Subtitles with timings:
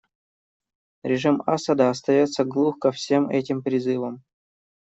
[1.03, 4.23] Режим Асада остается глух ко всем этим призывам.